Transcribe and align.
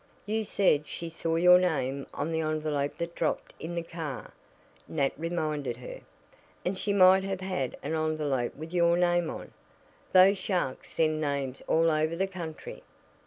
"You 0.25 0.45
said 0.45 0.87
she 0.87 1.11
saw 1.11 1.35
your 1.35 1.59
name 1.59 2.07
on 2.11 2.31
the 2.31 2.39
envelope 2.41 2.97
that 2.97 3.13
dropped 3.13 3.53
in 3.59 3.75
the 3.75 3.83
car," 3.83 4.33
Nat 4.87 5.11
reminded 5.15 5.77
her, 5.77 5.99
"and 6.65 6.75
she 6.75 6.91
might 6.91 7.23
have 7.23 7.41
had 7.41 7.77
an 7.83 7.93
envelope 7.93 8.55
with 8.55 8.73
your 8.73 8.97
name 8.97 9.29
on. 9.29 9.51
Those 10.11 10.39
sharks 10.39 10.91
send 10.91 11.21
names 11.21 11.61
all 11.67 11.91
over 11.91 12.15
the 12.15 12.25
country." 12.25 12.81